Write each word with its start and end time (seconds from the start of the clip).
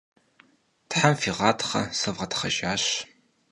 Them 0.91 1.13
fiğatxhe, 1.21 1.81
sıvğetxhejjaş! 1.99 2.83